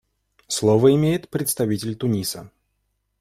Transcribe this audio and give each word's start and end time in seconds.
Слово 0.47 0.95
имеет 0.95 1.29
представитель 1.29 1.93
Туниса. 1.95 2.49